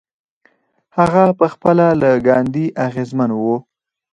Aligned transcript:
هغه 0.97 1.23
پخپله 1.39 1.87
له 2.01 2.09
ګاندي 2.27 2.65
اغېزمن 2.85 3.31
و. 3.35 3.43